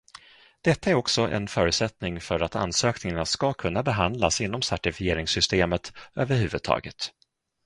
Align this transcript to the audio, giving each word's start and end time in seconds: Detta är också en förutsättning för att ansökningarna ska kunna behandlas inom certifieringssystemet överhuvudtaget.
Detta 0.61 0.89
är 0.89 0.93
också 0.93 1.21
en 1.21 1.47
förutsättning 1.47 2.21
för 2.21 2.39
att 2.39 2.55
ansökningarna 2.55 3.25
ska 3.25 3.53
kunna 3.53 3.83
behandlas 3.83 4.41
inom 4.41 4.61
certifieringssystemet 4.61 5.93
överhuvudtaget. 6.15 7.11